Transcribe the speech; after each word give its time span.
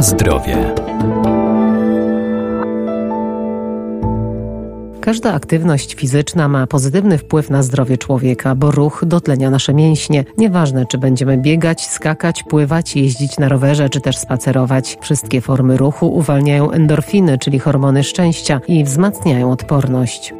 Zdrowie. 0.00 0.74
Każda 5.00 5.34
aktywność 5.34 5.94
fizyczna 5.94 6.48
ma 6.48 6.66
pozytywny 6.66 7.18
wpływ 7.18 7.50
na 7.50 7.62
zdrowie 7.62 7.98
człowieka, 7.98 8.54
bo 8.54 8.70
ruch 8.70 9.04
dotlenia 9.06 9.50
nasze 9.50 9.74
mięśnie. 9.74 10.24
Nieważne, 10.38 10.86
czy 10.86 10.98
będziemy 10.98 11.38
biegać, 11.38 11.86
skakać, 11.86 12.42
pływać, 12.42 12.96
jeździć 12.96 13.38
na 13.38 13.48
rowerze, 13.48 13.88
czy 13.88 14.00
też 14.00 14.16
spacerować. 14.16 14.98
Wszystkie 15.00 15.40
formy 15.40 15.76
ruchu 15.76 16.14
uwalniają 16.14 16.70
endorfiny, 16.70 17.38
czyli 17.38 17.58
hormony 17.58 18.04
szczęścia 18.04 18.60
i 18.68 18.84
wzmacniają 18.84 19.52
odporność. 19.52 20.34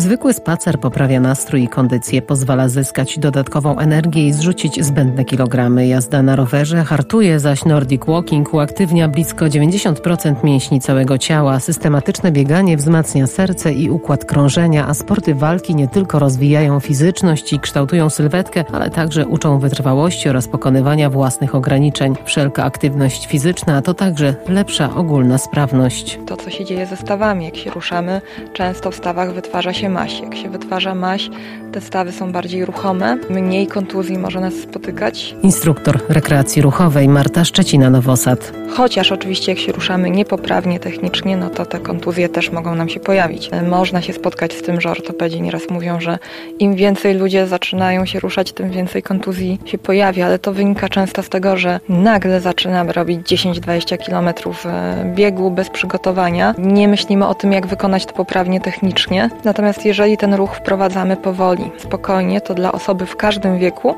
Zwykły 0.00 0.34
spacer 0.34 0.80
poprawia 0.80 1.20
nastrój 1.20 1.62
i 1.62 1.68
kondycję, 1.68 2.22
pozwala 2.22 2.68
zyskać 2.68 3.18
dodatkową 3.18 3.78
energię 3.78 4.26
i 4.26 4.32
zrzucić 4.32 4.84
zbędne 4.84 5.24
kilogramy. 5.24 5.86
Jazda 5.86 6.22
na 6.22 6.36
rowerze 6.36 6.84
hartuje, 6.84 7.40
zaś 7.40 7.64
Nordic 7.64 8.04
Walking 8.06 8.54
uaktywnia 8.54 9.08
blisko 9.08 9.44
90% 9.44 10.44
mięśni 10.44 10.80
całego 10.80 11.18
ciała. 11.18 11.60
Systematyczne 11.60 12.32
bieganie 12.32 12.76
wzmacnia 12.76 13.26
serce 13.26 13.72
i 13.72 13.90
układ 13.90 14.24
krążenia, 14.24 14.88
a 14.88 14.94
sporty 14.94 15.34
walki 15.34 15.74
nie 15.74 15.88
tylko 15.88 16.18
rozwijają 16.18 16.80
fizyczność 16.80 17.52
i 17.52 17.60
kształtują 17.60 18.10
sylwetkę, 18.10 18.64
ale 18.72 18.90
także 18.90 19.26
uczą 19.26 19.58
wytrwałości 19.58 20.28
oraz 20.28 20.48
pokonywania 20.48 21.10
własnych 21.10 21.54
ograniczeń. 21.54 22.14
Wszelka 22.24 22.64
aktywność 22.64 23.26
fizyczna 23.26 23.82
to 23.82 23.94
także 23.94 24.34
lepsza 24.48 24.94
ogólna 24.94 25.38
sprawność. 25.38 26.18
To, 26.26 26.36
co 26.36 26.50
się 26.50 26.64
dzieje 26.64 26.86
ze 26.86 26.96
stawami, 26.96 27.44
jak 27.44 27.56
się 27.56 27.70
ruszamy, 27.70 28.20
często 28.52 28.90
w 28.90 28.94
stawach 28.94 29.34
wytwarza 29.34 29.72
się 29.72 29.89
maś. 29.90 30.20
Jak 30.20 30.34
się 30.34 30.48
wytwarza 30.50 30.94
maś, 30.94 31.30
te 31.72 31.80
stawy 31.80 32.12
są 32.12 32.32
bardziej 32.32 32.64
ruchome, 32.64 33.18
mniej 33.30 33.66
kontuzji 33.66 34.18
może 34.18 34.40
nas 34.40 34.54
spotykać. 34.54 35.34
Instruktor 35.42 36.00
rekreacji 36.08 36.62
ruchowej 36.62 37.08
Marta 37.08 37.42
Szczecina-Nowosad. 37.42 38.52
Chociaż 38.76 39.12
oczywiście 39.12 39.52
jak 39.52 39.58
się 39.58 39.72
ruszamy 39.72 40.10
niepoprawnie 40.10 40.80
technicznie, 40.80 41.36
no 41.36 41.50
to 41.50 41.66
te 41.66 41.78
kontuzje 41.78 42.28
też 42.28 42.52
mogą 42.52 42.74
nam 42.74 42.88
się 42.88 43.00
pojawić. 43.00 43.50
Można 43.70 44.02
się 44.02 44.12
spotkać 44.12 44.52
z 44.52 44.62
tym, 44.62 44.80
że 44.80 44.90
ortopedzi 44.90 45.42
nieraz 45.42 45.70
mówią, 45.70 46.00
że 46.00 46.18
im 46.58 46.74
więcej 46.74 47.14
ludzie 47.14 47.46
zaczynają 47.46 48.06
się 48.06 48.20
ruszać, 48.20 48.52
tym 48.52 48.70
więcej 48.70 49.02
kontuzji 49.02 49.58
się 49.64 49.78
pojawia, 49.78 50.26
ale 50.26 50.38
to 50.38 50.52
wynika 50.52 50.88
często 50.88 51.22
z 51.22 51.28
tego, 51.28 51.56
że 51.56 51.80
nagle 51.88 52.40
zaczynamy 52.40 52.92
robić 52.92 53.32
10-20 53.32 54.06
km 54.06 54.28
e, 54.64 55.12
biegu 55.14 55.50
bez 55.50 55.70
przygotowania. 55.70 56.54
Nie 56.58 56.88
myślimy 56.88 57.26
o 57.26 57.34
tym, 57.34 57.52
jak 57.52 57.66
wykonać 57.66 58.06
to 58.06 58.12
poprawnie 58.12 58.60
technicznie. 58.60 59.30
Natomiast 59.44 59.79
jeżeli 59.84 60.16
ten 60.16 60.34
ruch 60.34 60.54
wprowadzamy 60.54 61.16
powoli, 61.16 61.70
spokojnie, 61.78 62.40
to 62.40 62.54
dla 62.54 62.72
osoby 62.72 63.06
w 63.06 63.16
każdym 63.16 63.58
wieku 63.58 63.94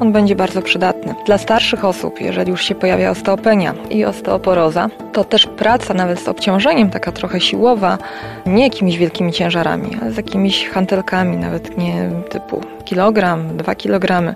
on 0.00 0.12
będzie 0.12 0.36
bardzo 0.36 0.62
przydatny. 0.62 1.14
Dla 1.26 1.38
starszych 1.38 1.84
osób, 1.84 2.20
jeżeli 2.20 2.50
już 2.50 2.64
się 2.64 2.74
pojawia 2.74 3.10
osteopenia 3.10 3.74
i 3.90 4.04
osteoporoza, 4.04 4.88
to 5.12 5.24
też 5.24 5.46
praca 5.46 5.94
nawet 5.94 6.20
z 6.20 6.28
obciążeniem, 6.28 6.90
taka 6.90 7.12
trochę 7.12 7.40
siłowa, 7.40 7.98
nie 8.46 8.64
jakimiś 8.64 8.98
wielkimi 8.98 9.32
ciężarami, 9.32 9.90
ale 10.02 10.12
z 10.12 10.16
jakimiś 10.16 10.68
hantelkami, 10.68 11.36
nawet 11.36 11.78
nie 11.78 12.10
typu 12.28 12.60
kilogram, 12.84 13.56
dwa 13.56 13.74
kilogramy, 13.74 14.34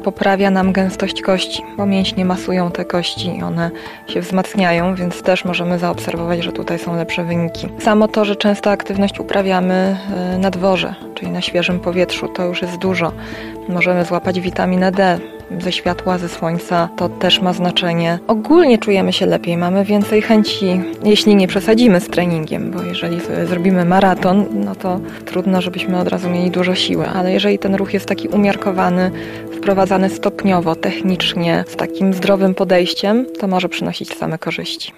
poprawia 0.00 0.50
nam 0.50 0.72
gęstość 0.72 1.22
kości, 1.22 1.62
bo 1.76 1.86
mięśnie 1.86 2.24
masują 2.24 2.70
te 2.70 2.84
kości 2.84 3.36
i 3.38 3.42
one 3.42 3.70
się 4.08 4.20
wzmacniają, 4.20 4.94
więc 4.94 5.22
też 5.22 5.44
możemy 5.44 5.78
zaobserwować, 5.78 6.44
że 6.44 6.52
tutaj 6.52 6.78
są 6.78 6.96
lepsze 6.96 7.24
wyniki. 7.24 7.68
Samo 7.78 8.08
to, 8.08 8.24
że 8.24 8.36
często 8.36 8.70
aktywność 8.70 9.20
uprawiamy 9.20 9.96
e, 10.34 10.38
na 10.38 10.50
dworze, 10.50 10.94
czyli 11.14 11.30
na 11.30 11.40
świeżym 11.40 11.80
powietrzu, 11.80 12.28
to 12.28 12.44
już 12.44 12.62
jest 12.62 12.76
dużo. 12.76 13.12
Możemy 13.68 14.04
złapać 14.04 14.40
witaminę 14.40 14.92
D, 14.92 15.18
ze 15.58 15.72
światła, 15.72 16.18
ze 16.18 16.28
słońca, 16.28 16.88
to 16.96 17.08
też 17.08 17.40
ma 17.40 17.52
znaczenie. 17.52 18.18
Ogólnie 18.26 18.78
czujemy 18.78 19.12
się 19.12 19.26
lepiej, 19.26 19.56
mamy 19.56 19.84
więcej 19.84 20.22
chęci, 20.22 20.82
jeśli 21.04 21.36
nie 21.36 21.48
przesadzimy 21.48 22.00
z 22.00 22.08
treningiem, 22.08 22.70
bo 22.70 22.82
jeżeli 22.82 23.20
zrobimy 23.44 23.84
maraton, 23.84 24.46
no 24.52 24.74
to 24.74 25.00
trudno, 25.24 25.60
żebyśmy 25.60 25.98
od 25.98 26.08
razu 26.08 26.30
mieli 26.30 26.50
dużo 26.50 26.74
siły, 26.74 27.06
ale 27.08 27.32
jeżeli 27.32 27.58
ten 27.58 27.74
ruch 27.74 27.94
jest 27.94 28.06
taki 28.06 28.28
umiarkowany, 28.28 29.10
wprowadzany 29.60 30.10
stopniowo, 30.10 30.76
technicznie, 30.76 31.64
z 31.68 31.76
takim 31.76 32.14
zdrowym 32.14 32.54
podejściem, 32.54 33.26
to 33.40 33.46
może 33.46 33.68
przynosić 33.68 34.14
same 34.14 34.38
korzyści. 34.38 34.92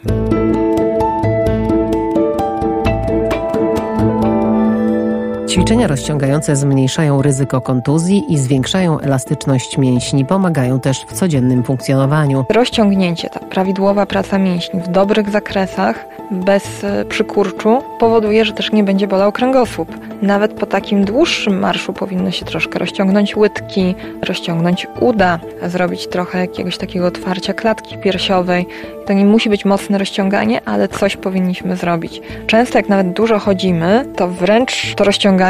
Ćwiczenia 5.52 5.86
rozciągające 5.86 6.56
zmniejszają 6.56 7.22
ryzyko 7.22 7.60
kontuzji 7.60 8.24
i 8.28 8.38
zwiększają 8.38 9.00
elastyczność 9.00 9.78
mięśni, 9.78 10.24
pomagają 10.24 10.80
też 10.80 11.04
w 11.08 11.12
codziennym 11.12 11.64
funkcjonowaniu. 11.64 12.44
Rozciągnięcie, 12.48 13.30
ta 13.30 13.40
prawidłowa 13.40 14.06
praca 14.06 14.38
mięśni 14.38 14.80
w 14.80 14.88
dobrych 14.88 15.30
zakresach, 15.30 16.04
bez 16.30 16.84
e, 16.84 17.04
przykurczu, 17.04 17.82
powoduje, 17.98 18.44
że 18.44 18.52
też 18.52 18.72
nie 18.72 18.84
będzie 18.84 19.06
bolał 19.06 19.32
kręgosłup. 19.32 19.88
Nawet 20.22 20.52
po 20.52 20.66
takim 20.66 21.04
dłuższym 21.04 21.58
marszu 21.58 21.92
powinno 21.92 22.30
się 22.30 22.44
troszkę 22.44 22.78
rozciągnąć 22.78 23.36
łydki, 23.36 23.94
rozciągnąć 24.22 24.86
uda, 25.00 25.38
zrobić 25.66 26.08
trochę 26.08 26.38
jakiegoś 26.38 26.78
takiego 26.78 27.06
otwarcia 27.06 27.54
klatki 27.54 27.98
piersiowej. 27.98 28.66
To 29.06 29.12
nie 29.12 29.24
musi 29.24 29.50
być 29.50 29.64
mocne 29.64 29.98
rozciąganie, 29.98 30.60
ale 30.64 30.88
coś 30.88 31.16
powinniśmy 31.16 31.76
zrobić. 31.76 32.20
Często 32.46 32.78
jak 32.78 32.88
nawet 32.88 33.12
dużo 33.12 33.38
chodzimy, 33.38 34.06
to 34.16 34.28
wręcz 34.28 34.94
to 34.94 35.04
rozciąganie 35.04 35.41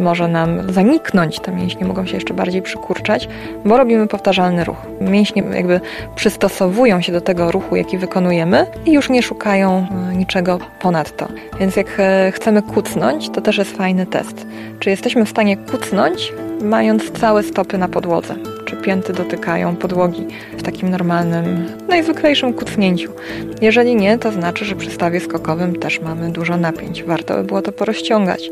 może 0.00 0.28
nam 0.28 0.72
zaniknąć. 0.72 1.40
Te 1.40 1.52
mięśnie 1.52 1.86
mogą 1.86 2.06
się 2.06 2.14
jeszcze 2.14 2.34
bardziej 2.34 2.62
przykurczać, 2.62 3.28
bo 3.64 3.76
robimy 3.76 4.06
powtarzalny 4.06 4.64
ruch. 4.64 4.76
Mięśnie 5.00 5.42
jakby 5.54 5.80
przystosowują 6.14 7.00
się 7.00 7.12
do 7.12 7.20
tego 7.20 7.52
ruchu, 7.52 7.76
jaki 7.76 7.98
wykonujemy 7.98 8.66
i 8.86 8.92
już 8.92 9.10
nie 9.10 9.22
szukają 9.22 9.86
e, 10.10 10.16
niczego 10.16 10.58
ponadto. 10.80 11.28
Więc 11.60 11.76
jak 11.76 11.86
e, 11.98 12.32
chcemy 12.34 12.62
kucnąć, 12.62 13.30
to 13.30 13.40
też 13.40 13.58
jest 13.58 13.76
fajny 13.76 14.06
test. 14.06 14.46
Czy 14.78 14.90
jesteśmy 14.90 15.24
w 15.24 15.28
stanie 15.28 15.56
kucnąć, 15.56 16.32
mając 16.62 17.10
całe 17.10 17.42
stopy 17.42 17.78
na 17.78 17.88
podłodze? 17.88 18.34
Czy 18.64 18.76
pięty 18.76 19.12
dotykają 19.12 19.76
podłogi 19.76 20.26
w 20.58 20.62
takim 20.62 20.90
normalnym, 20.90 21.68
najzwyklejszym 21.88 22.54
kucnięciu? 22.54 23.12
Jeżeli 23.60 23.96
nie, 23.96 24.18
to 24.18 24.32
znaczy, 24.32 24.64
że 24.64 24.76
przy 24.76 24.90
stawie 24.90 25.20
skokowym 25.20 25.76
też 25.76 26.00
mamy 26.00 26.30
dużo 26.30 26.56
napięć. 26.56 27.02
Warto 27.02 27.34
by 27.34 27.44
było 27.44 27.62
to 27.62 27.72
porozciągać, 27.72 28.50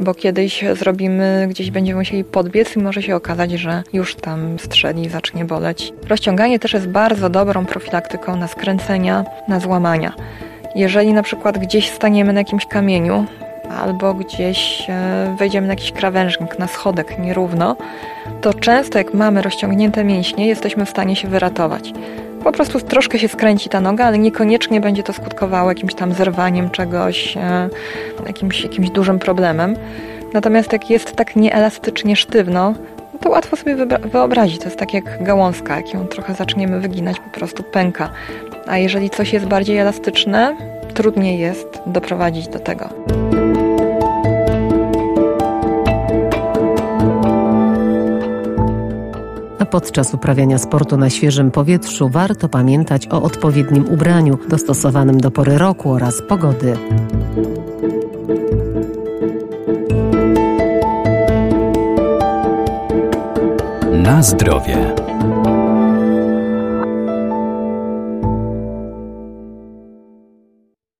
bo 0.00 0.14
kiedyś 0.14 0.64
zrobimy, 0.72 1.46
gdzieś 1.50 1.70
będziemy 1.70 1.98
musieli 1.98 2.24
podbiec 2.24 2.76
i 2.76 2.78
może 2.78 3.02
się 3.02 3.16
okazać, 3.16 3.50
że 3.50 3.82
już 3.92 4.14
tam 4.14 4.58
strzeli 4.58 5.08
zacznie 5.08 5.44
boleć. 5.44 5.92
Rozciąganie 6.08 6.58
też 6.58 6.72
jest 6.72 6.88
bardzo 6.88 7.30
dobrą 7.30 7.66
profilaktyką 7.66 8.36
na 8.36 8.48
skręcenia, 8.48 9.24
na 9.48 9.60
złamania. 9.60 10.12
Jeżeli 10.74 11.12
na 11.12 11.22
przykład 11.22 11.58
gdzieś 11.58 11.90
staniemy 11.90 12.32
na 12.32 12.40
jakimś 12.40 12.66
kamieniu, 12.66 13.26
albo 13.70 14.14
gdzieś 14.14 14.86
e, 14.88 15.36
wejdziemy 15.38 15.66
na 15.66 15.72
jakiś 15.72 15.92
krawężnik, 15.92 16.58
na 16.58 16.66
schodek 16.66 17.18
nierówno, 17.18 17.76
to 18.40 18.54
często 18.54 18.98
jak 18.98 19.14
mamy 19.14 19.42
rozciągnięte 19.42 20.04
mięśnie, 20.04 20.46
jesteśmy 20.46 20.84
w 20.86 20.90
stanie 20.90 21.16
się 21.16 21.28
wyratować. 21.28 21.92
Po 22.48 22.52
prostu 22.52 22.80
troszkę 22.80 23.18
się 23.18 23.28
skręci 23.28 23.68
ta 23.68 23.80
noga, 23.80 24.04
ale 24.04 24.18
niekoniecznie 24.18 24.80
będzie 24.80 25.02
to 25.02 25.12
skutkowało 25.12 25.68
jakimś 25.68 25.94
tam 25.94 26.12
zerwaniem 26.12 26.70
czegoś, 26.70 27.36
e, 27.36 27.68
jakimś, 28.26 28.62
jakimś 28.62 28.90
dużym 28.90 29.18
problemem. 29.18 29.76
Natomiast 30.32 30.72
jak 30.72 30.90
jest 30.90 31.16
tak 31.16 31.36
nieelastycznie 31.36 32.16
sztywno, 32.16 32.74
no 33.12 33.18
to 33.20 33.30
łatwo 33.30 33.56
sobie 33.56 33.76
wyobrazić. 33.86 34.58
To 34.58 34.64
jest 34.64 34.78
tak 34.78 34.94
jak 34.94 35.22
gałązka, 35.22 35.76
jak 35.76 35.94
ją 35.94 36.06
trochę 36.06 36.34
zaczniemy 36.34 36.80
wyginać, 36.80 37.20
po 37.20 37.30
prostu 37.30 37.62
pęka. 37.62 38.10
A 38.66 38.78
jeżeli 38.78 39.10
coś 39.10 39.32
jest 39.32 39.46
bardziej 39.46 39.78
elastyczne, 39.78 40.56
trudniej 40.94 41.38
jest 41.38 41.80
doprowadzić 41.86 42.48
do 42.48 42.58
tego. 42.58 42.88
Podczas 49.70 50.14
uprawiania 50.14 50.58
sportu 50.58 50.96
na 50.96 51.10
świeżym 51.10 51.50
powietrzu 51.50 52.08
warto 52.08 52.48
pamiętać 52.48 53.08
o 53.10 53.22
odpowiednim 53.22 53.88
ubraniu 53.88 54.38
dostosowanym 54.48 55.20
do 55.20 55.30
pory 55.30 55.58
roku 55.58 55.90
oraz 55.92 56.22
pogody. 56.22 56.76
Na 63.92 64.22
zdrowie. 64.22 64.97